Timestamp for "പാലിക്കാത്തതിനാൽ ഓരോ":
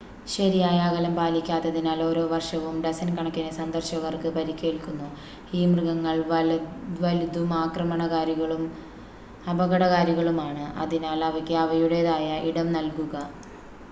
1.15-2.23